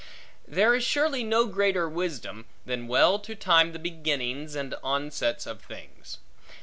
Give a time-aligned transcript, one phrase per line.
[0.47, 5.61] There is surely no greater wisdom, than well to time the beginnings, and onsets, of
[5.61, 6.17] things.